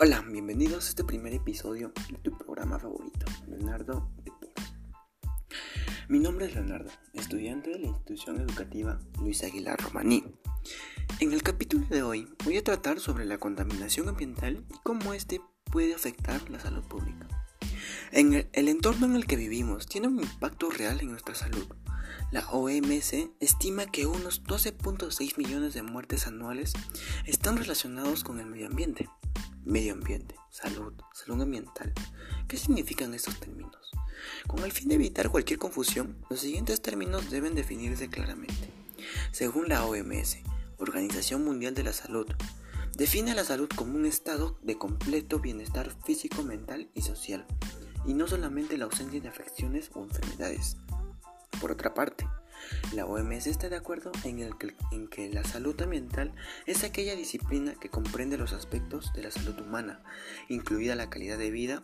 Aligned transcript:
Hola, 0.00 0.24
bienvenidos 0.30 0.86
a 0.86 0.88
este 0.90 1.02
primer 1.02 1.34
episodio 1.34 1.92
de 2.08 2.18
tu 2.18 2.38
programa 2.38 2.78
favorito, 2.78 3.26
Leonardo 3.48 4.08
de 4.22 4.30
Torres. 4.30 4.72
Mi 6.08 6.20
nombre 6.20 6.46
es 6.46 6.54
Leonardo, 6.54 6.92
estudiante 7.14 7.70
de 7.70 7.80
la 7.80 7.88
institución 7.88 8.40
educativa 8.40 9.00
Luis 9.20 9.42
Aguilar 9.42 9.76
Romaní. 9.82 10.22
En 11.18 11.32
el 11.32 11.42
capítulo 11.42 11.84
de 11.88 12.04
hoy 12.04 12.28
voy 12.44 12.58
a 12.58 12.62
tratar 12.62 13.00
sobre 13.00 13.24
la 13.24 13.38
contaminación 13.38 14.08
ambiental 14.08 14.64
y 14.70 14.78
cómo 14.84 15.14
este 15.14 15.40
puede 15.64 15.96
afectar 15.96 16.48
la 16.48 16.60
salud 16.60 16.84
pública. 16.84 17.26
El, 18.12 18.48
el 18.52 18.68
entorno 18.68 19.06
en 19.06 19.16
el 19.16 19.26
que 19.26 19.34
vivimos 19.34 19.88
tiene 19.88 20.06
un 20.06 20.20
impacto 20.20 20.70
real 20.70 21.00
en 21.00 21.10
nuestra 21.10 21.34
salud. 21.34 21.66
La 22.30 22.48
OMS 22.50 23.14
estima 23.40 23.86
que 23.86 24.06
unos 24.06 24.44
12.6 24.44 25.38
millones 25.38 25.74
de 25.74 25.82
muertes 25.82 26.28
anuales 26.28 26.74
están 27.26 27.56
relacionados 27.56 28.22
con 28.22 28.38
el 28.38 28.46
medio 28.46 28.68
ambiente 28.68 29.08
medio 29.64 29.92
ambiente, 29.92 30.34
salud, 30.50 30.92
salud 31.12 31.42
ambiental. 31.42 31.92
¿Qué 32.46 32.56
significan 32.56 33.14
estos 33.14 33.38
términos? 33.40 33.76
Con 34.46 34.64
el 34.64 34.72
fin 34.72 34.88
de 34.88 34.96
evitar 34.96 35.30
cualquier 35.30 35.58
confusión, 35.58 36.16
los 36.30 36.40
siguientes 36.40 36.80
términos 36.80 37.30
deben 37.30 37.54
definirse 37.54 38.08
claramente. 38.08 38.72
Según 39.30 39.68
la 39.68 39.84
OMS, 39.84 40.38
Organización 40.78 41.44
Mundial 41.44 41.74
de 41.74 41.84
la 41.84 41.92
Salud, 41.92 42.26
define 42.96 43.34
la 43.34 43.44
salud 43.44 43.68
como 43.74 43.94
un 43.94 44.06
estado 44.06 44.58
de 44.62 44.76
completo 44.76 45.38
bienestar 45.38 45.94
físico, 46.04 46.42
mental 46.42 46.90
y 46.94 47.02
social, 47.02 47.46
y 48.06 48.14
no 48.14 48.26
solamente 48.26 48.78
la 48.78 48.86
ausencia 48.86 49.20
de 49.20 49.28
afecciones 49.28 49.90
o 49.94 50.02
enfermedades. 50.02 50.76
Por 51.60 51.72
otra 51.72 51.94
parte, 51.94 52.26
la 52.92 53.06
OMS 53.06 53.46
está 53.46 53.68
de 53.68 53.76
acuerdo 53.76 54.12
en, 54.24 55.08
que, 55.08 55.28
la 55.30 55.44
salud 55.44 55.80
ambiental 55.80 56.34
es 56.66 56.84
aquella 56.84 57.16
disciplina 57.16 57.74
que 57.74 57.90
comprende 57.90 58.38
los 58.38 58.52
aspectos 58.52 59.12
de 59.12 59.22
la 59.22 59.30
salud 59.30 59.58
humana, 59.60 60.02
incluida 60.48 60.94
la 60.94 61.10
calidad 61.10 61.38
de 61.38 61.50
vida 61.50 61.82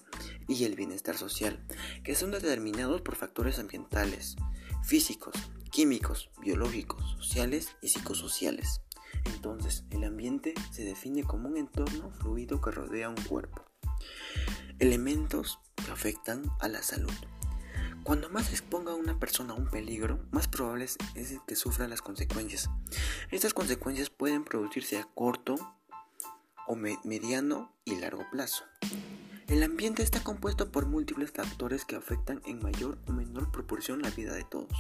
y 0.48 0.64
el 0.64 0.76
bienestar 0.76 1.16
social, 1.16 1.64
que 2.02 2.14
son 2.14 2.30
determinados 2.30 3.02
por 3.02 3.16
factores 3.16 3.58
ambientales, 3.58 4.36
físicos, 4.82 5.34
químicos, 5.70 6.30
biológicos, 6.40 7.16
sociales 7.18 7.77
y 7.82 7.88
psicosociales. 7.88 8.80
Entonces, 9.24 9.84
el 9.90 10.04
ambiente 10.04 10.54
se 10.70 10.84
define 10.84 11.24
como 11.24 11.48
un 11.48 11.56
entorno 11.56 12.10
fluido 12.10 12.60
que 12.60 12.70
rodea 12.70 13.08
un 13.08 13.16
cuerpo. 13.16 13.64
Elementos 14.78 15.58
que 15.84 15.92
afectan 15.92 16.50
a 16.60 16.68
la 16.68 16.82
salud. 16.82 17.12
Cuando 18.05 18.28
más 18.28 18.50
exponga 18.50 18.92
a 18.92 18.97
una 18.97 19.19
persona 19.19 19.55
a 19.55 19.56
un 19.56 19.70
peligro, 19.70 20.20
más 20.30 20.47
probable 20.47 20.84
es 20.84 20.98
que 21.47 21.56
sufra 21.56 21.88
las 21.88 22.02
consecuencias. 22.02 22.69
Estas 23.30 23.55
consecuencias 23.55 24.11
pueden 24.11 24.44
producirse 24.44 24.98
a 24.98 25.08
corto 25.14 25.56
o 26.66 26.77
mediano 26.77 27.72
y 27.86 27.96
largo 27.96 28.27
plazo. 28.30 28.64
El 29.48 29.62
ambiente 29.62 30.02
está 30.02 30.22
compuesto 30.22 30.70
por 30.70 30.84
múltiples 30.84 31.30
factores 31.30 31.86
que 31.86 31.96
afectan 31.96 32.42
en 32.44 32.62
mayor 32.62 32.98
o 33.06 33.12
menor 33.12 33.50
proporción 33.50 34.02
la 34.02 34.11
vida 34.11 34.34
de 34.34 34.44
todos. 34.44 34.78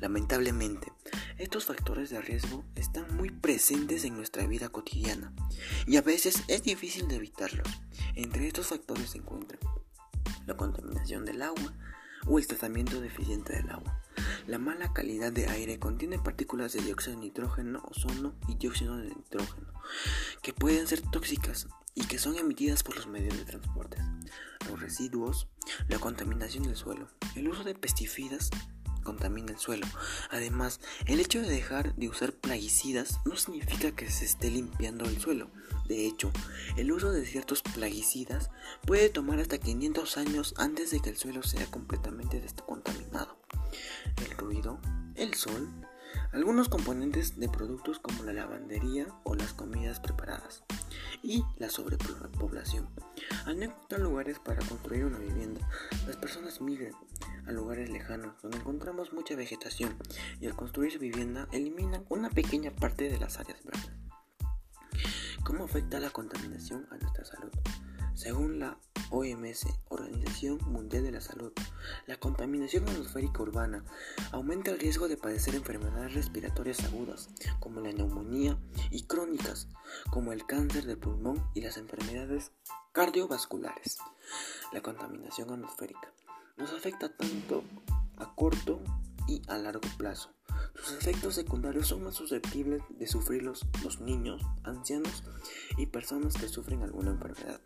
Lamentablemente, 0.00 0.92
estos 1.38 1.64
factores 1.64 2.10
de 2.10 2.20
riesgo 2.20 2.64
están 2.74 3.16
muy 3.16 3.30
presentes 3.30 4.04
en 4.04 4.14
nuestra 4.14 4.46
vida 4.46 4.68
cotidiana 4.68 5.32
y 5.86 5.96
a 5.96 6.02
veces 6.02 6.42
es 6.48 6.62
difícil 6.62 7.08
de 7.08 7.16
evitarlos. 7.16 7.68
Entre 8.14 8.46
estos 8.46 8.66
factores 8.66 9.08
se 9.10 9.18
encuentran 9.18 9.60
la 10.46 10.56
contaminación 10.56 11.24
del 11.24 11.40
agua, 11.40 11.72
o 12.26 12.38
el 12.38 12.46
tratamiento 12.46 13.00
deficiente 13.00 13.54
del 13.54 13.70
agua. 13.70 14.00
La 14.46 14.58
mala 14.58 14.92
calidad 14.92 15.32
de 15.32 15.48
aire 15.48 15.78
contiene 15.78 16.18
partículas 16.18 16.72
de 16.72 16.82
dióxido 16.82 17.16
de 17.16 17.22
nitrógeno, 17.22 17.82
ozono 17.90 18.34
y 18.48 18.54
dióxido 18.56 18.96
de 18.96 19.08
nitrógeno, 19.08 19.72
que 20.42 20.52
pueden 20.52 20.86
ser 20.86 21.00
tóxicas 21.00 21.68
y 21.94 22.06
que 22.06 22.18
son 22.18 22.36
emitidas 22.36 22.82
por 22.82 22.96
los 22.96 23.06
medios 23.06 23.36
de 23.36 23.44
transporte. 23.44 23.98
Los 24.68 24.80
residuos, 24.80 25.48
la 25.88 25.98
contaminación 25.98 26.64
del 26.64 26.76
suelo, 26.76 27.08
el 27.36 27.48
uso 27.48 27.64
de 27.64 27.74
pesticidas 27.74 28.50
contamina 29.02 29.52
el 29.52 29.58
suelo. 29.58 29.86
Además, 30.30 30.80
el 31.06 31.20
hecho 31.20 31.40
de 31.40 31.48
dejar 31.48 31.94
de 31.96 32.08
usar 32.08 32.32
plaguicidas 32.32 33.20
no 33.24 33.36
significa 33.36 33.92
que 33.92 34.10
se 34.10 34.24
esté 34.24 34.50
limpiando 34.50 35.04
el 35.04 35.20
suelo. 35.20 35.50
De 35.86 36.06
hecho, 36.06 36.30
el 36.76 36.92
uso 36.92 37.12
de 37.12 37.26
ciertos 37.26 37.62
plaguicidas 37.62 38.50
puede 38.86 39.08
tomar 39.08 39.40
hasta 39.40 39.58
500 39.58 40.16
años 40.16 40.54
antes 40.56 40.90
de 40.90 41.00
que 41.00 41.10
el 41.10 41.16
suelo 41.16 41.42
sea 41.42 41.66
completamente 41.66 42.40
descontaminado. 42.40 43.36
El 44.24 44.36
ruido, 44.36 44.78
el 45.16 45.34
sol, 45.34 45.68
algunos 46.32 46.68
componentes 46.68 47.38
de 47.38 47.48
productos 47.48 47.98
como 47.98 48.22
la 48.22 48.32
lavandería 48.32 49.06
o 49.24 49.34
las 49.34 49.52
comidas 49.52 50.00
preparadas 50.00 50.62
y 51.22 51.44
la 51.58 51.70
sobrepoblación. 51.70 52.88
Al 53.44 53.58
no 53.58 53.64
encontrar 53.64 54.00
lugares 54.00 54.38
para 54.38 54.64
construir 54.66 55.04
una 55.04 55.18
vivienda, 55.18 55.68
las 56.06 56.16
personas 56.16 56.60
migran 56.60 56.92
a 57.46 57.52
lugares 57.52 57.90
lejanos 57.90 58.40
donde 58.42 58.58
encontramos 58.58 59.12
mucha 59.12 59.34
vegetación 59.36 59.96
y 60.40 60.46
al 60.46 60.56
construir 60.56 60.98
vivienda 60.98 61.48
eliminan 61.52 62.04
una 62.08 62.30
pequeña 62.30 62.70
parte 62.70 63.08
de 63.10 63.18
las 63.18 63.38
áreas 63.38 63.62
verdes. 63.64 63.90
¿Cómo 65.44 65.64
afecta 65.64 65.98
la 65.98 66.10
contaminación 66.10 66.86
a 66.90 66.96
nuestra 66.96 67.24
salud? 67.24 67.50
Según 68.14 68.60
la 68.60 68.78
OMS, 69.10 69.66
Organización 69.88 70.58
Mundial 70.66 71.02
de 71.02 71.12
la 71.12 71.20
Salud, 71.20 71.52
la 72.06 72.16
contaminación 72.16 72.88
atmosférica 72.88 73.42
urbana 73.42 73.84
aumenta 74.30 74.70
el 74.70 74.78
riesgo 74.78 75.08
de 75.08 75.16
padecer 75.16 75.54
enfermedades 75.54 76.14
respiratorias 76.14 76.84
agudas, 76.84 77.30
como 77.58 77.80
la 77.80 77.92
neumonía, 77.92 78.58
y 78.90 79.04
crónicas, 79.04 79.68
como 80.10 80.32
el 80.32 80.46
cáncer 80.46 80.86
del 80.86 80.98
pulmón 80.98 81.44
y 81.54 81.62
las 81.62 81.76
enfermedades 81.76 82.52
cardiovasculares. 82.92 83.98
La 84.72 84.82
contaminación 84.82 85.50
atmosférica 85.50 86.12
nos 86.56 86.72
afecta 86.72 87.08
tanto 87.08 87.64
a 88.16 88.34
corto 88.34 88.80
y 89.26 89.42
a 89.48 89.58
largo 89.58 89.88
plazo. 89.96 90.30
Sus 90.74 90.92
efectos 90.94 91.34
secundarios 91.34 91.88
son 91.88 92.04
más 92.04 92.14
susceptibles 92.14 92.82
de 92.90 93.06
sufrirlos 93.06 93.66
los 93.82 94.00
niños, 94.00 94.42
ancianos 94.64 95.22
y 95.76 95.86
personas 95.86 96.34
que 96.34 96.48
sufren 96.48 96.82
alguna 96.82 97.10
enfermedad. 97.10 97.60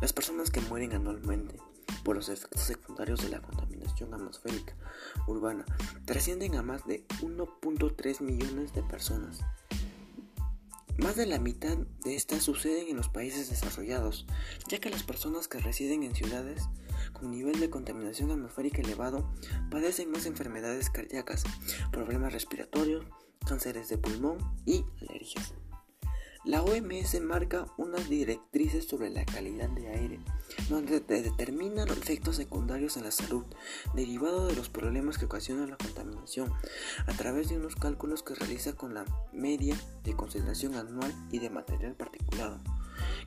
Las 0.00 0.12
personas 0.12 0.50
que 0.50 0.60
mueren 0.60 0.92
anualmente 0.92 1.58
por 2.02 2.16
los 2.16 2.28
efectos 2.28 2.62
secundarios 2.62 3.22
de 3.22 3.30
la 3.30 3.40
contaminación 3.40 4.12
atmosférica 4.12 4.74
urbana 5.26 5.64
trascienden 6.04 6.54
a 6.56 6.62
más 6.62 6.86
de 6.86 7.06
1.3 7.22 8.20
millones 8.20 8.72
de 8.74 8.82
personas. 8.82 9.40
Más 10.96 11.16
de 11.16 11.26
la 11.26 11.40
mitad 11.40 11.76
de 12.04 12.14
estas 12.14 12.44
suceden 12.44 12.88
en 12.88 12.96
los 12.96 13.08
países 13.08 13.50
desarrollados, 13.50 14.26
ya 14.68 14.78
que 14.78 14.90
las 14.90 15.02
personas 15.02 15.48
que 15.48 15.58
residen 15.58 16.04
en 16.04 16.14
ciudades 16.14 16.68
con 17.14 17.30
nivel 17.30 17.58
de 17.58 17.70
contaminación 17.70 18.30
atmosférica 18.30 18.82
elevado 18.82 19.32
padecen 19.70 20.10
más 20.10 20.26
enfermedades 20.26 20.90
cardíacas, 20.90 21.44
problemas 21.90 22.34
respiratorios, 22.34 23.06
cánceres 23.46 23.88
de 23.88 23.96
pulmón 23.96 24.36
y 24.66 24.84
alergias. 25.00 25.54
La 26.44 26.62
OMS 26.62 27.22
marca 27.22 27.64
unas 27.78 28.10
directrices 28.10 28.86
sobre 28.86 29.08
la 29.08 29.24
calidad 29.24 29.70
de 29.70 29.88
aire, 29.88 30.20
donde 30.68 31.00
determina 31.00 31.86
los 31.86 31.96
efectos 31.96 32.36
secundarios 32.36 32.98
en 32.98 33.04
la 33.04 33.12
salud 33.12 33.46
derivados 33.94 34.48
de 34.48 34.56
los 34.56 34.68
problemas 34.68 35.16
que 35.16 35.24
ocasiona 35.24 35.66
la 35.66 35.78
contaminación, 35.78 36.52
a 37.06 37.12
través 37.14 37.48
de 37.48 37.56
unos 37.56 37.76
cálculos 37.76 38.22
que 38.22 38.34
realiza 38.34 38.74
con 38.74 38.92
la 38.92 39.06
media 39.32 39.74
de 40.02 40.14
concentración 40.14 40.74
anual 40.74 41.14
y 41.30 41.38
de 41.38 41.48
material 41.48 41.94
particulado 41.94 42.60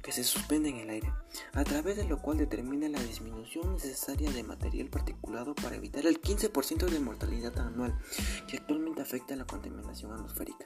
que 0.01 0.11
se 0.11 0.23
suspende 0.23 0.69
en 0.69 0.77
el 0.77 0.89
aire, 0.89 1.11
a 1.53 1.63
través 1.63 1.97
de 1.97 2.05
lo 2.05 2.21
cual 2.21 2.37
determina 2.37 2.87
la 2.89 3.01
disminución 3.01 3.73
necesaria 3.73 4.31
de 4.31 4.43
material 4.43 4.89
particulado 4.89 5.55
para 5.55 5.75
evitar 5.75 6.05
el 6.05 6.21
15% 6.21 6.85
de 6.85 6.99
mortalidad 6.99 7.57
anual 7.59 7.97
que 8.47 8.57
actualmente 8.57 9.01
afecta 9.01 9.33
a 9.33 9.37
la 9.37 9.45
contaminación 9.45 10.11
atmosférica. 10.13 10.65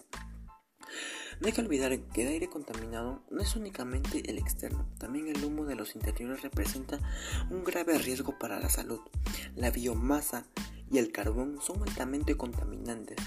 No 1.40 1.48
hay 1.48 1.54
que 1.54 1.62
olvidar 1.62 1.98
que 2.00 2.22
el 2.22 2.28
aire 2.28 2.50
contaminado 2.50 3.24
no 3.32 3.42
es 3.42 3.56
únicamente 3.56 4.30
el 4.30 4.38
externo, 4.38 4.88
también 5.00 5.28
el 5.28 5.44
humo 5.44 5.66
de 5.66 5.76
los 5.76 5.96
interiores 5.96 6.44
representa 6.44 7.00
un 7.50 7.64
grave 7.64 7.98
riesgo 7.98 8.38
para 8.38 8.60
la 8.60 8.70
salud. 8.70 9.00
La 9.56 9.72
biomasa 9.72 10.46
y 10.92 10.98
el 10.98 11.12
carbón 11.12 11.60
son 11.62 11.82
altamente 11.84 12.36
contaminantes, 12.36 13.18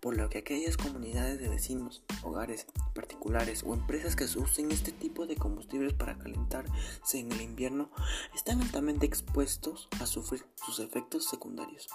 por 0.00 0.16
lo 0.16 0.28
que 0.28 0.38
aquellas 0.38 0.76
comunidades 0.76 1.38
de 1.38 1.48
vecinos, 1.48 2.02
hogares 2.22 2.66
particulares 2.94 3.62
o 3.64 3.74
empresas 3.74 4.16
que 4.16 4.24
usen 4.24 4.72
este 4.72 4.90
tipo 4.90 5.26
de 5.26 5.36
combustibles 5.36 5.92
para 5.92 6.18
calentarse 6.18 6.72
en 7.18 7.30
el 7.30 7.40
invierno 7.40 7.90
están 8.34 8.60
altamente 8.60 9.06
expuestos 9.06 9.88
a 10.00 10.06
sufrir 10.06 10.44
sus 10.56 10.80
efectos 10.80 11.26
secundarios. 11.26 11.88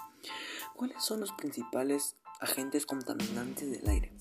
¿Cuáles 0.74 1.02
son 1.04 1.20
los 1.20 1.32
principales 1.32 2.16
agentes 2.40 2.86
contaminantes 2.86 3.70
del 3.70 3.88
aire? 3.88 4.12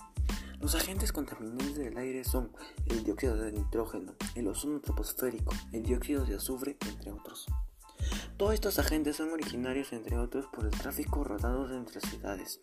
Los 0.59 0.73
agentes 0.75 1.13
contaminantes 1.13 1.75
del 1.75 1.97
aire 1.97 2.23
son 2.23 2.51
el 2.87 3.03
dióxido 3.03 3.37
de 3.37 3.51
nitrógeno, 3.51 4.15
el 4.35 4.47
ozono 4.47 4.81
troposférico, 4.81 5.53
el 5.71 5.83
dióxido 5.83 6.25
de 6.25 6.35
azufre, 6.35 6.77
entre 6.87 7.11
otros. 7.11 7.45
Todos 8.37 8.53
estos 8.53 8.79
agentes 8.79 9.15
son 9.15 9.31
originarios, 9.31 9.93
entre 9.93 10.17
otros, 10.17 10.45
por 10.47 10.65
el 10.65 10.71
tráfico 10.71 11.23
rodado 11.23 11.73
entre 11.75 12.01
ciudades, 12.01 12.61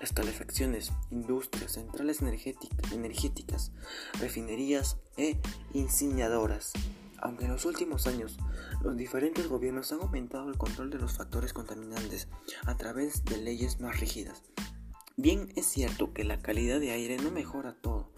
las 0.00 0.12
calefacciones, 0.12 0.92
industrias, 1.10 1.72
centrales 1.72 2.22
energéticas, 2.22 3.72
refinerías 4.20 4.98
e 5.16 5.38
incineradoras, 5.72 6.72
Aunque 7.18 7.46
en 7.46 7.52
los 7.52 7.64
últimos 7.64 8.06
años 8.06 8.36
los 8.82 8.96
diferentes 8.96 9.48
gobiernos 9.48 9.90
han 9.90 10.00
aumentado 10.00 10.48
el 10.48 10.58
control 10.58 10.90
de 10.90 10.98
los 10.98 11.14
factores 11.14 11.52
contaminantes 11.52 12.28
a 12.66 12.76
través 12.76 13.24
de 13.24 13.38
leyes 13.38 13.80
más 13.80 13.98
rígidas, 13.98 14.42
Bien 15.18 15.50
es 15.56 15.64
cierto 15.64 16.12
que 16.12 16.24
la 16.24 16.42
calidad 16.42 16.78
de 16.78 16.90
aire 16.90 17.16
no 17.16 17.30
mejora 17.30 17.72
todo 17.72 18.12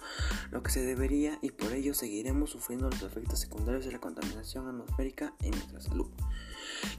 lo 0.51 0.65
que 0.65 0.73
se 0.73 0.83
debería 0.83 1.39
y 1.43 1.53
por 1.53 1.73
ello 1.73 1.95
seguiremos 1.95 2.51
sufriendo 2.51 2.91
los 2.91 3.03
efectos 3.03 3.39
secundarios 3.39 3.85
de 3.85 3.93
la 3.93 4.01
contaminación 4.01 4.67
atmosférica 4.67 5.33
en 5.45 5.53
nuestra 5.53 5.81
salud. 5.81 6.11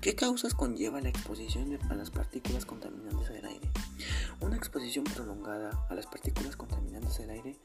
¿Qué 0.01 0.15
causas 0.15 0.53
conlleva 0.53 1.01
la 1.01 1.09
exposición 1.09 1.77
a 1.89 1.95
las 1.95 2.09
partículas 2.11 2.65
contaminantes 2.65 3.29
del 3.29 3.45
aire? 3.45 3.69
Una 4.39 4.55
exposición 4.55 5.03
prolongada 5.03 5.85
a 5.89 5.95
las 5.95 6.05
partículas 6.05 6.55
contaminantes 6.55 7.17
del 7.17 7.31
aire 7.31 7.59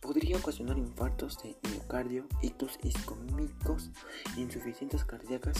podría 0.00 0.36
ocasionar 0.36 0.78
infartos 0.78 1.42
de 1.42 1.56
miocardio, 1.70 2.26
ictus 2.40 2.78
isquémicos, 2.84 3.90
insuficiencias 4.36 5.04
cardíacas, 5.04 5.56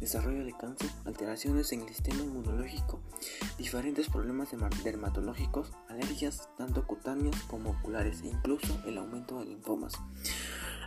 desarrollo 0.00 0.44
de 0.44 0.56
cáncer, 0.56 0.90
alteraciones 1.04 1.70
en 1.72 1.82
el 1.82 1.88
sistema 1.88 2.22
inmunológico, 2.22 3.00
diferentes 3.58 4.08
problemas 4.08 4.48
dermatológicos, 4.82 5.70
alergias 5.88 6.48
tanto 6.56 6.86
cutáneas 6.86 7.36
como 7.42 7.70
oculares 7.70 8.22
e 8.22 8.28
incluso 8.28 8.80
el 8.86 8.96
aumento 8.98 9.38
de 9.38 9.46
linfomas. 9.46 9.94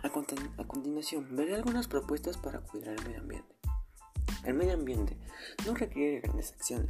A 0.02 0.10
continuación, 0.10 1.28
veré 1.36 1.56
algunas 1.56 1.88
propuestas 1.88 2.38
para 2.38 2.60
cuidar 2.60 2.96
el 2.96 3.06
medio 3.06 3.22
ambiente. 3.22 3.63
El 4.44 4.56
medio 4.56 4.74
ambiente 4.74 5.18
no 5.66 5.74
requiere 5.74 6.22
grandes 6.22 6.52
acciones, 6.52 6.88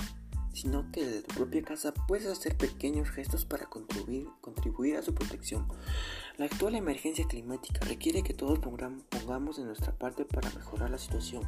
sino 0.54 0.92
que 0.92 1.06
desde 1.06 1.22
tu 1.24 1.36
propia 1.36 1.64
casa 1.64 1.94
puedes 1.94 2.28
hacer 2.28 2.56
pequeños 2.58 3.10
gestos 3.10 3.46
para 3.46 3.66
contribuir, 3.66 4.98
a 4.98 5.02
su 5.02 5.14
protección. 5.14 5.68
La 6.38 6.46
actual 6.46 6.76
emergencia 6.76 7.28
climática 7.28 7.86
requiere 7.86 8.24
que 8.24 8.34
todos 8.34 8.60
pongamos 8.60 9.58
de 9.58 9.64
nuestra 9.64 9.98
parte 9.98 10.26
para 10.26 10.50
mejorar 10.52 10.90
la 10.90 10.98
situación. 10.98 11.44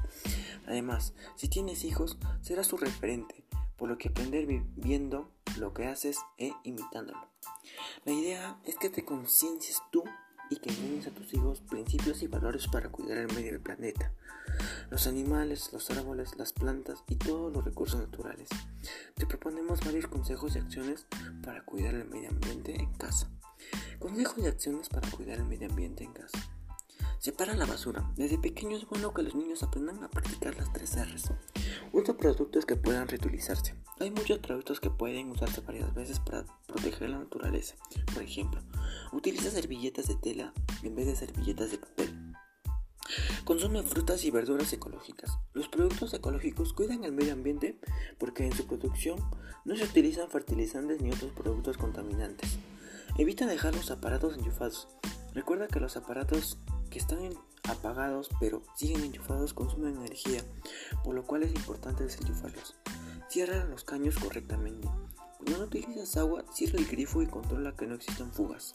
Además, 0.67 1.13
si 1.35 1.47
tienes 1.47 1.83
hijos, 1.83 2.17
serás 2.41 2.67
su 2.67 2.77
referente, 2.77 3.43
por 3.77 3.89
lo 3.89 3.97
que 3.97 4.09
aprender 4.09 4.45
viendo 4.75 5.31
lo 5.57 5.73
que 5.73 5.85
haces 5.85 6.17
e 6.37 6.51
imitándolo. 6.63 7.29
La 8.05 8.13
idea 8.13 8.59
es 8.65 8.75
que 8.77 8.89
te 8.89 9.05
conciencias 9.05 9.81
tú 9.91 10.03
y 10.49 10.57
que 10.57 10.69
enseñes 10.69 11.07
a 11.07 11.11
tus 11.11 11.33
hijos 11.33 11.61
principios 11.61 12.21
y 12.21 12.27
valores 12.27 12.67
para 12.67 12.89
cuidar 12.89 13.17
el 13.17 13.33
medio 13.33 13.51
del 13.51 13.61
planeta, 13.61 14.11
los 14.89 15.07
animales, 15.07 15.71
los 15.73 15.89
árboles, 15.91 16.37
las 16.37 16.53
plantas 16.53 17.03
y 17.07 17.15
todos 17.15 17.51
los 17.51 17.65
recursos 17.65 17.99
naturales. 17.99 18.49
Te 19.15 19.25
proponemos 19.25 19.81
varios 19.83 20.07
consejos 20.07 20.55
y 20.55 20.59
acciones 20.59 21.05
para 21.43 21.63
cuidar 21.63 21.95
el 21.95 22.05
medio 22.05 22.29
ambiente 22.29 22.75
en 22.75 22.91
casa. 22.93 23.29
Consejos 23.99 24.37
y 24.39 24.47
acciones 24.47 24.89
para 24.89 25.09
cuidar 25.09 25.39
el 25.39 25.45
medio 25.45 25.69
ambiente 25.69 26.03
en 26.03 26.13
casa. 26.13 26.54
Separa 27.19 27.55
la 27.55 27.65
basura. 27.65 28.11
Desde 28.15 28.37
pequeño 28.37 28.77
es 28.77 28.85
bueno 28.87 29.13
que 29.13 29.23
los 29.23 29.35
niños 29.35 29.63
aprendan 29.63 30.03
a 30.03 30.09
practicar 30.09 30.55
las 30.55 30.71
tres 30.73 30.95
R's. 30.95 31.31
Usa 31.91 32.15
productos 32.15 32.65
que 32.65 32.75
puedan 32.75 33.07
reutilizarse. 33.07 33.75
Hay 33.99 34.11
muchos 34.11 34.39
productos 34.39 34.79
que 34.79 34.89
pueden 34.89 35.31
usarse 35.31 35.61
varias 35.61 35.93
veces 35.93 36.19
para 36.19 36.45
proteger 36.67 37.09
la 37.09 37.19
naturaleza. 37.19 37.75
Por 38.13 38.21
ejemplo, 38.21 38.61
utiliza 39.11 39.49
servilletas 39.49 40.07
de 40.07 40.15
tela 40.15 40.53
en 40.83 40.95
vez 40.95 41.07
de 41.07 41.15
servilletas 41.15 41.71
de 41.71 41.77
papel. 41.77 42.35
Consume 43.43 43.83
frutas 43.83 44.25
y 44.25 44.31
verduras 44.31 44.73
ecológicas. 44.73 45.37
Los 45.53 45.67
productos 45.67 46.13
ecológicos 46.13 46.73
cuidan 46.73 47.03
el 47.03 47.11
medio 47.11 47.33
ambiente 47.33 47.79
porque 48.17 48.45
en 48.45 48.53
su 48.53 48.65
producción 48.65 49.19
no 49.63 49.75
se 49.75 49.83
utilizan 49.83 50.29
fertilizantes 50.29 51.01
ni 51.01 51.11
otros 51.11 51.31
productos 51.31 51.77
contaminantes. 51.77 52.57
Evita 53.17 53.45
dejar 53.45 53.75
los 53.75 53.91
aparatos 53.91 54.37
enchufados. 54.37 54.87
Recuerda 55.33 55.67
que 55.67 55.79
los 55.79 55.95
aparatos 55.95 56.57
que 56.95 56.99
están 56.99 57.29
apagados 57.67 58.29
pero 58.39 58.63
siguen 58.73 59.03
enchufados 59.03 59.53
consumen 59.53 59.97
energía, 59.97 60.41
por 61.03 61.13
lo 61.13 61.25
cual 61.25 61.43
es 61.43 61.53
importante 61.53 62.05
desenchufarlos. 62.05 62.77
Cierra 63.27 63.65
los 63.65 63.83
caños 63.83 64.15
correctamente. 64.15 64.87
Cuando 65.35 65.57
no 65.57 65.65
utilizas 65.65 66.15
agua, 66.15 66.45
cierra 66.53 66.79
el 66.79 66.85
grifo 66.85 67.21
y 67.21 67.27
controla 67.27 67.75
que 67.75 67.85
no 67.85 67.95
existan 67.95 68.31
fugas. 68.31 68.71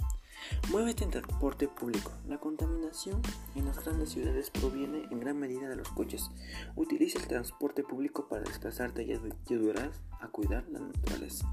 Muévete 0.70 1.04
en 1.04 1.10
transporte 1.10 1.68
público. 1.68 2.12
La 2.28 2.38
contaminación 2.38 3.20
en 3.54 3.66
las 3.66 3.84
grandes 3.84 4.10
ciudades 4.10 4.50
proviene 4.50 5.04
en 5.10 5.20
gran 5.20 5.38
medida 5.38 5.68
de 5.68 5.76
los 5.76 5.88
coches. 5.88 6.30
Utiliza 6.76 7.18
el 7.18 7.26
transporte 7.26 7.82
público 7.82 8.28
para 8.28 8.42
desplazarte 8.42 9.04
y 9.04 9.12
ayudarás 9.12 10.00
a 10.20 10.28
cuidar 10.28 10.64
la 10.68 10.80
naturaleza. 10.80 11.52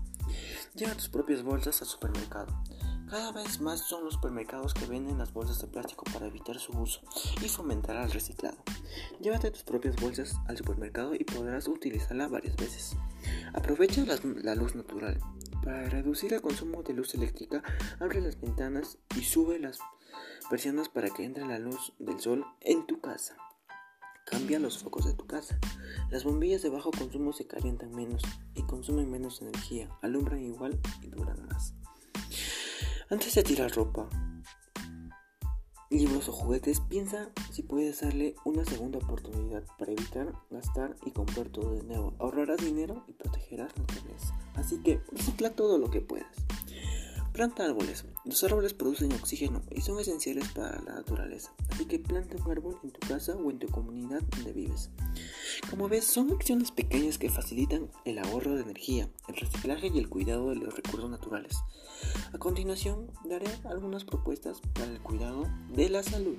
Lleva 0.75 0.93
tus 0.93 1.09
propias 1.09 1.43
bolsas 1.43 1.81
al 1.81 1.87
supermercado. 1.87 2.47
Cada 3.09 3.31
vez 3.31 3.61
más 3.61 3.87
son 3.87 4.03
los 4.03 4.15
supermercados 4.15 4.73
que 4.73 4.85
venden 4.85 5.17
las 5.17 5.31
bolsas 5.31 5.61
de 5.61 5.67
plástico 5.67 6.03
para 6.11 6.27
evitar 6.27 6.59
su 6.59 6.77
uso 6.77 6.99
y 7.41 7.47
fomentar 7.47 7.95
el 7.95 8.11
reciclado. 8.11 8.57
Llévate 9.21 9.49
tus 9.49 9.63
propias 9.63 9.95
bolsas 9.95 10.35
al 10.47 10.57
supermercado 10.57 11.15
y 11.15 11.23
podrás 11.23 11.69
utilizarla 11.69 12.27
varias 12.27 12.57
veces. 12.57 12.97
Aprovecha 13.53 14.03
la, 14.05 14.55
luz 14.55 14.75
natural. 14.75 15.21
Para 15.63 15.89
reducir 15.89 16.33
el 16.33 16.41
consumo 16.41 16.83
de 16.83 16.93
luz 16.93 17.13
eléctrica, 17.15 17.63
abre 17.99 18.21
las 18.21 18.39
ventanas 18.39 18.97
y 19.17 19.23
sube 19.23 19.59
las 19.59 19.79
persianas 20.49 20.89
para 20.89 21.09
que 21.09 21.23
entre 21.23 21.45
la 21.45 21.59
luz 21.59 21.93
del 21.99 22.19
sol 22.19 22.45
en 22.61 22.85
tu 22.87 23.01
casa. 23.01 23.35
Cambia 24.25 24.59
los 24.59 24.77
focos 24.79 25.05
de 25.05 25.13
tu 25.13 25.25
casa. 25.25 25.59
Las 26.09 26.23
bombillas 26.23 26.61
de 26.61 26.69
bajo 26.69 26.91
consumo 26.91 27.31
se 27.33 27.47
calientan 27.47 27.95
menos 27.95 28.21
y 28.55 28.63
consumen 28.63 29.09
menos 29.09 29.41
energía, 29.41 29.89
alumbran 30.01 30.41
igual 30.41 30.79
y 31.01 31.07
duran 31.07 31.45
más. 31.47 31.73
Antes 33.09 33.35
de 33.35 33.43
tirar 33.43 33.71
ropa, 33.71 34.09
libros 35.89 36.29
o 36.29 36.31
juguetes, 36.31 36.81
piensa 36.81 37.29
si 37.51 37.63
puedes 37.63 38.01
darle 38.01 38.35
una 38.45 38.65
segunda 38.65 38.99
oportunidad 38.99 39.63
para 39.77 39.91
evitar 39.91 40.33
gastar 40.49 40.95
y 41.05 41.11
comprar 41.11 41.49
todo 41.49 41.73
de 41.75 41.83
nuevo. 41.83 42.13
Ahorrarás 42.19 42.57
dinero 42.57 43.03
y 43.07 43.13
protegerás 43.13 43.71
la 43.77 43.83
naturaleza. 43.83 44.37
Así 44.55 44.81
que 44.81 45.01
recicla 45.11 45.55
todo 45.55 45.77
lo 45.77 45.89
que 45.89 46.01
puedas. 46.01 46.35
Planta 47.37 47.65
árboles. 47.65 48.03
Los 48.25 48.43
árboles 48.43 48.73
producen 48.73 49.13
oxígeno 49.13 49.61
y 49.69 49.81
son 49.81 49.99
esenciales 49.99 50.47
para 50.53 50.81
la 50.81 50.95
naturaleza. 50.95 51.53
Así 51.69 51.85
que 51.85 51.99
planta 51.99 52.35
un 52.43 52.51
árbol 52.51 52.79
en 52.83 52.89
tu 52.89 52.99
casa 53.07 53.35
o 53.35 53.51
en 53.51 53.59
tu 53.59 53.67
comunidad 53.67 54.23
donde 54.23 54.53
vives. 54.53 54.89
Como 55.69 55.87
ves, 55.87 56.05
son 56.05 56.31
acciones 56.31 56.71
pequeñas 56.71 57.19
que 57.19 57.29
facilitan 57.29 57.91
el 58.05 58.17
ahorro 58.17 58.55
de 58.55 58.63
energía, 58.63 59.07
el 59.27 59.35
reciclaje 59.35 59.91
y 59.93 59.99
el 59.99 60.09
cuidado 60.09 60.49
de 60.49 60.55
los 60.55 60.75
recursos 60.75 61.11
naturales. 61.11 61.59
A 62.33 62.39
continuación, 62.39 63.11
daré 63.23 63.51
algunas 63.65 64.03
propuestas 64.03 64.59
para 64.73 64.91
el 64.91 64.99
cuidado 64.99 65.43
de 65.69 65.91
la 65.91 66.01
salud. 66.01 66.37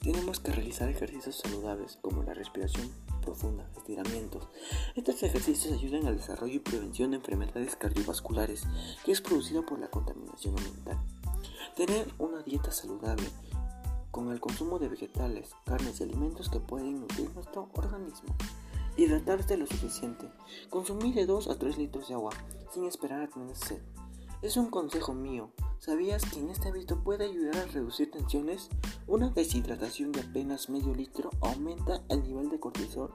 Tenemos 0.00 0.38
que 0.38 0.52
realizar 0.52 0.88
ejercicios 0.88 1.38
saludables 1.38 1.98
como 2.02 2.22
la 2.22 2.34
respiración 2.34 2.88
profunda, 3.24 3.68
estiramientos. 3.76 4.48
Estos 4.94 5.22
ejercicios 5.22 5.72
ayudan 5.72 6.06
al 6.06 6.16
desarrollo 6.16 6.54
y 6.54 6.58
prevención 6.58 7.10
de 7.10 7.16
enfermedades 7.16 7.76
cardiovasculares 7.76 8.64
que 9.04 9.12
es 9.12 9.20
producida 9.20 9.62
por 9.62 9.78
la 9.78 9.88
contaminación 9.88 10.56
ambiental. 10.58 10.98
Tener 11.74 12.06
una 12.18 12.42
dieta 12.42 12.70
saludable 12.70 13.26
con 14.10 14.30
el 14.30 14.40
consumo 14.40 14.78
de 14.78 14.88
vegetales, 14.88 15.50
carnes 15.64 16.00
y 16.00 16.04
alimentos 16.04 16.48
que 16.48 16.60
pueden 16.60 17.00
nutrir 17.00 17.30
nuestro 17.34 17.68
organismo. 17.72 18.34
Hidratarse 18.96 19.56
lo 19.56 19.66
suficiente. 19.66 20.30
Consumir 20.70 21.14
de 21.14 21.26
2 21.26 21.48
a 21.48 21.58
3 21.58 21.78
litros 21.78 22.08
de 22.08 22.14
agua 22.14 22.30
sin 22.72 22.84
esperar 22.84 23.22
a 23.22 23.28
tener 23.28 23.56
sed. 23.56 23.82
Es 24.40 24.56
un 24.56 24.70
consejo 24.70 25.14
mío. 25.14 25.50
¿Sabías 25.84 26.24
que 26.24 26.40
en 26.40 26.48
este 26.48 26.68
hábito 26.68 27.04
puede 27.04 27.26
ayudar 27.26 27.58
a 27.58 27.66
reducir 27.66 28.10
tensiones? 28.10 28.70
Una 29.06 29.28
deshidratación 29.28 30.12
de 30.12 30.22
apenas 30.22 30.70
medio 30.70 30.94
litro 30.94 31.28
aumenta 31.42 32.02
el 32.08 32.22
nivel 32.22 32.48
de 32.48 32.58
cortisol, 32.58 33.14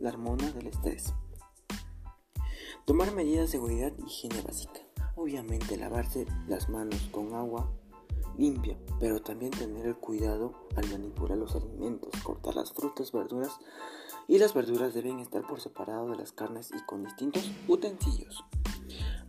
la 0.00 0.08
hormona 0.08 0.50
del 0.50 0.66
estrés. 0.66 1.14
Tomar 2.86 3.14
medidas 3.14 3.42
de 3.42 3.52
seguridad 3.52 3.92
y 3.96 4.02
higiene 4.02 4.40
básica. 4.40 4.80
Obviamente 5.14 5.76
lavarse 5.76 6.26
las 6.48 6.68
manos 6.68 7.08
con 7.12 7.34
agua 7.34 7.72
limpia, 8.36 8.76
pero 8.98 9.22
también 9.22 9.52
tener 9.52 9.86
el 9.86 9.96
cuidado 9.96 10.66
al 10.74 10.88
manipular 10.90 11.38
los 11.38 11.54
alimentos, 11.54 12.20
cortar 12.24 12.56
las 12.56 12.72
frutas, 12.72 13.12
verduras 13.12 13.52
y 14.26 14.38
las 14.38 14.54
verduras 14.54 14.92
deben 14.92 15.20
estar 15.20 15.46
por 15.46 15.60
separado 15.60 16.10
de 16.10 16.16
las 16.16 16.32
carnes 16.32 16.72
y 16.76 16.84
con 16.84 17.04
distintos 17.04 17.48
utensilios. 17.68 18.44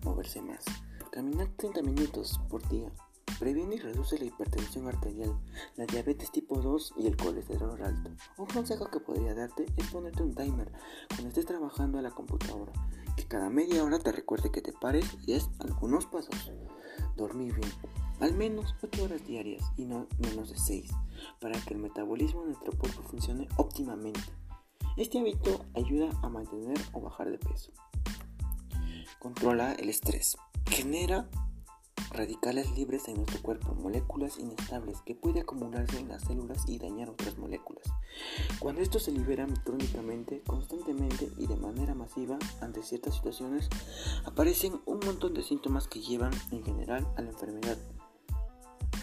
Moverse 0.03 0.41
más. 0.41 0.65
Caminar 1.11 1.47
30 1.57 1.81
minutos 1.81 2.39
por 2.49 2.67
día 2.69 2.91
previene 3.39 3.75
y 3.75 3.79
reduce 3.79 4.19
la 4.19 4.25
hipertensión 4.25 4.87
arterial, 4.87 5.35
la 5.75 5.87
diabetes 5.87 6.31
tipo 6.31 6.61
2 6.61 6.93
y 6.97 7.07
el 7.07 7.17
colesterol 7.17 7.81
alto. 7.81 8.11
Un 8.37 8.45
consejo 8.45 8.91
que 8.91 8.99
podría 8.99 9.33
darte 9.33 9.65
es 9.75 9.87
ponerte 9.87 10.21
un 10.21 10.35
timer 10.35 10.71
cuando 11.07 11.29
estés 11.29 11.47
trabajando 11.47 11.97
en 11.97 12.03
la 12.03 12.11
computadora, 12.11 12.71
que 13.15 13.25
cada 13.25 13.49
media 13.49 13.83
hora 13.83 13.97
te 13.97 14.11
recuerde 14.11 14.51
que 14.51 14.61
te 14.61 14.71
pares 14.71 15.05
y 15.23 15.31
des 15.31 15.49
algunos 15.57 16.05
pasos. 16.05 16.51
Dormir 17.17 17.55
bien, 17.55 17.71
al 18.19 18.35
menos 18.35 18.75
8 18.83 19.05
horas 19.05 19.25
diarias 19.25 19.63
y 19.77 19.85
no 19.85 20.05
menos 20.19 20.51
de 20.51 20.59
6, 20.59 20.91
para 21.41 21.59
que 21.59 21.73
el 21.73 21.79
metabolismo 21.79 22.41
de 22.41 22.49
nuestro 22.49 22.77
cuerpo 22.77 23.01
funcione 23.01 23.47
óptimamente. 23.57 24.21
Este 24.95 25.19
hábito 25.19 25.65
ayuda 25.73 26.11
a 26.21 26.29
mantener 26.29 26.77
o 26.93 27.01
bajar 27.01 27.31
de 27.31 27.39
peso. 27.39 27.71
Controla 29.17 29.73
el 29.73 29.89
estrés 29.89 30.37
genera 30.69 31.27
radicales 32.11 32.71
libres 32.75 33.07
en 33.07 33.15
nuestro 33.15 33.41
cuerpo, 33.41 33.75
moléculas 33.75 34.39
inestables 34.39 34.99
que 35.05 35.15
puede 35.15 35.41
acumularse 35.41 35.99
en 35.99 36.07
las 36.07 36.23
células 36.23 36.63
y 36.67 36.79
dañar 36.79 37.09
otras 37.09 37.37
moléculas. 37.37 37.83
Cuando 38.59 38.81
esto 38.81 38.99
se 38.99 39.11
libera 39.11 39.47
crónicamente, 39.63 40.41
constantemente 40.45 41.29
y 41.37 41.47
de 41.47 41.55
manera 41.55 41.93
masiva 41.93 42.37
ante 42.61 42.81
ciertas 42.83 43.15
situaciones, 43.15 43.69
aparecen 44.25 44.79
un 44.85 44.99
montón 45.05 45.33
de 45.33 45.43
síntomas 45.43 45.87
que 45.87 46.01
llevan 46.01 46.33
en 46.51 46.63
general 46.63 47.07
a 47.15 47.21
la 47.21 47.29
enfermedad. 47.29 47.77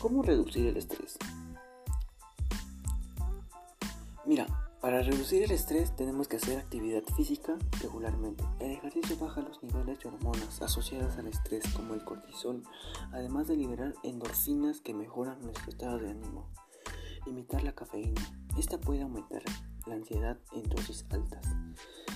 ¿Cómo 0.01 0.23
reducir 0.23 0.67
el 0.67 0.77
estrés? 0.77 1.17
Mira, 4.25 4.66
para 4.81 5.03
reducir 5.03 5.43
el 5.43 5.51
estrés 5.51 5.95
tenemos 5.97 6.29
que 6.29 6.37
hacer 6.37 6.59
actividad 6.59 7.03
física 7.17 7.57
regularmente. 7.83 8.45
El 8.61 8.73
ejercicio 8.73 9.17
baja 9.19 9.41
los 9.41 9.63
niveles 9.63 9.99
de 10.01 10.09
hormonas 10.09 10.61
asociadas 10.61 11.17
al 11.19 11.29
estrés 11.29 11.65
como 11.75 11.95
el 11.95 12.05
cortisol, 12.05 12.63
además 13.13 13.49
de 13.49 13.57
liberar 13.57 13.95
endorfinas 14.03 14.81
que 14.81 14.95
mejoran 14.95 15.41
nuestro 15.41 15.71
estado 15.71 15.99
de 15.99 16.11
ánimo. 16.11 16.47
Limitar 17.27 17.63
la 17.65 17.75
cafeína. 17.75 18.21
Esta 18.57 18.79
puede 18.79 19.03
aumentar 19.03 19.43
la 19.87 19.95
ansiedad 19.95 20.39
en 20.53 20.63
dosis 20.69 21.05
altas. 21.11 21.45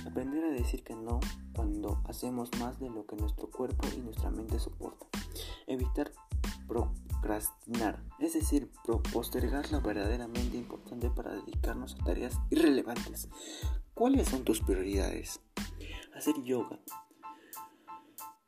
Aprender 0.07 0.45
a 0.45 0.51
decir 0.51 0.85
que 0.85 0.95
no 0.95 1.21
cuando 1.55 2.01
hacemos 2.09 2.51
más 2.59 2.79
de 2.79 2.91
lo 2.91 3.07
que 3.07 3.17
nuestro 3.17 3.51
cuerpo 3.51 3.87
y 3.97 4.01
nuestra 4.01 4.31
mente 4.31 4.59
soportan. 4.59 5.09
Evitar 5.67 6.13
procrastinar, 6.71 8.03
es 8.21 8.35
decir, 8.35 8.71
postergar 9.13 9.71
lo 9.73 9.81
verdaderamente 9.81 10.57
importante 10.57 11.11
para 11.11 11.35
dedicarnos 11.35 11.97
a 11.97 12.05
tareas 12.05 12.39
irrelevantes. 12.51 13.29
¿Cuáles 13.93 14.29
son 14.29 14.45
tus 14.45 14.61
prioridades? 14.61 15.41
Hacer 16.17 16.41
yoga. 16.43 16.79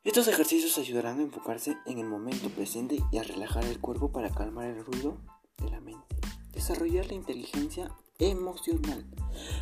Estos 0.05 0.27
ejercicios 0.27 0.77
ayudarán 0.77 1.19
a 1.19 1.23
enfocarse 1.23 1.77
en 1.85 1.97
el 1.97 2.07
momento 2.07 2.49
presente 2.49 2.97
y 3.11 3.17
a 3.17 3.23
relajar 3.23 3.65
el 3.65 3.79
cuerpo 3.79 4.11
para 4.11 4.29
calmar 4.29 4.67
el 4.67 4.85
ruido 4.85 5.17
de 5.57 5.69
la 5.69 5.81
mente. 5.81 6.15
Desarrollar 6.53 7.07
la 7.07 7.15
inteligencia 7.15 7.91
emocional. 8.19 9.05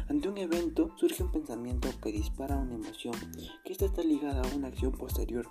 Ante 0.09 0.29
un 0.29 0.37
evento 0.37 0.91
surge 0.97 1.23
un 1.23 1.31
pensamiento 1.31 1.89
que 2.01 2.11
dispara 2.11 2.57
una 2.57 2.75
emoción, 2.75 3.13
que 3.63 3.71
esta 3.71 3.85
está 3.85 4.03
ligada 4.03 4.41
a 4.41 4.55
una 4.55 4.67
acción 4.67 4.91
posterior. 4.91 5.47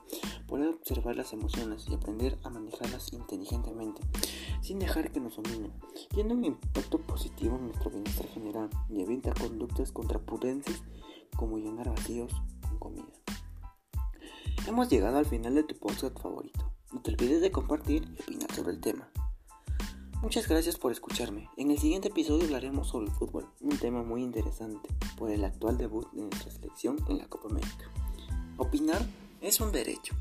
Poder 0.47 0.69
observar 0.69 1.17
las 1.17 1.33
emociones 1.33 1.87
y 1.89 1.95
aprender 1.95 2.39
a 2.43 2.50
manejarlas 2.50 3.12
inteligentemente, 3.12 4.03
sin 4.62 4.79
dejar 4.79 5.12
que 5.12 5.21
nos 5.21 5.37
dominen, 5.37 5.73
tiene 6.15 6.35
un 6.35 6.45
impacto 6.45 6.99
positivo 6.99 7.57
en 7.57 7.67
nuestro 7.67 7.91
bienestar 7.91 8.27
general 8.29 8.71
y 8.89 9.00
evita 9.00 9.33
conductas 9.35 9.93
contraprudentes 9.93 10.83
como 11.37 11.59
llenar 11.59 11.89
vacíos 11.89 12.33
con 12.62 12.79
comida. 12.79 13.12
Hemos 14.67 14.89
llegado 14.89 15.19
al 15.19 15.27
final 15.27 15.55
de 15.55 15.65
tu 15.65 15.75
podcast 15.77 16.19
favorito. 16.21 16.71
No 16.93 17.00
te 17.00 17.12
olvides 17.12 17.41
de 17.41 17.50
compartir 17.50 18.05
y 18.05 18.23
opinar 18.23 18.53
sobre 18.55 18.73
el 18.73 18.81
tema. 18.81 19.11
Muchas 20.23 20.47
gracias 20.47 20.77
por 20.77 20.93
escucharme. 20.93 21.49
En 21.57 21.71
el 21.71 21.79
siguiente 21.79 22.09
episodio 22.09 22.45
hablaremos 22.45 22.89
sobre 22.89 23.07
el 23.07 23.12
fútbol, 23.12 23.49
un 23.62 23.79
tema 23.79 24.03
muy 24.03 24.23
interesante 24.23 24.87
por 25.17 25.31
el 25.31 25.43
actual 25.45 25.79
debut 25.79 26.12
de 26.12 26.21
nuestra 26.21 26.50
selección 26.50 26.99
en 27.09 27.17
la 27.17 27.27
Copa 27.27 27.49
América. 27.49 27.91
Opinar 28.59 29.00
es 29.41 29.61
un 29.61 29.73
derecho. 29.73 30.15